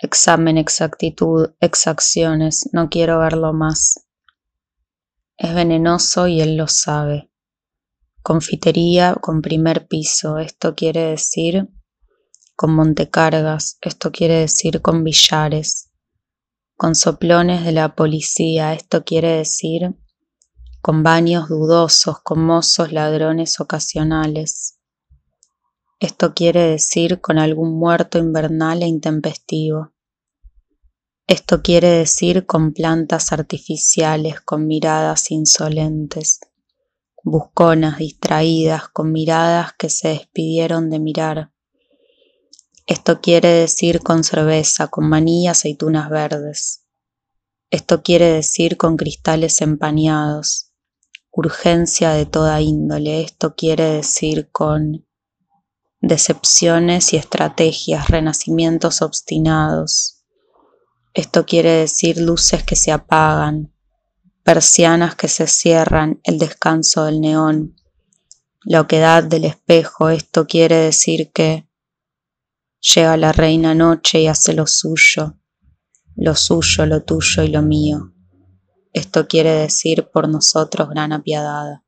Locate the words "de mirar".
40.88-41.52